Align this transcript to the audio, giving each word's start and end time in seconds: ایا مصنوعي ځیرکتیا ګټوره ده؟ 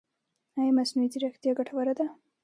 ایا 0.59 0.71
مصنوعي 0.77 1.07
ځیرکتیا 1.13 1.51
ګټوره 1.59 1.93
ده؟ 1.99 2.05